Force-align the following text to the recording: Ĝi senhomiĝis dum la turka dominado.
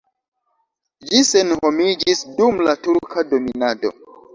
Ĝi 1.11 1.21
senhomiĝis 1.29 2.25
dum 2.41 2.67
la 2.71 2.79
turka 2.89 3.31
dominado. 3.33 3.99